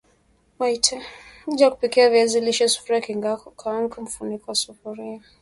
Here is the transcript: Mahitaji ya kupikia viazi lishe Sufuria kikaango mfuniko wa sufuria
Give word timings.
Mahitaji 0.59 1.05
ya 1.57 1.69
kupikia 1.71 2.09
viazi 2.09 2.41
lishe 2.41 2.67
Sufuria 2.69 3.01
kikaango 3.01 4.01
mfuniko 4.01 4.51
wa 4.51 4.55
sufuria 4.55 5.21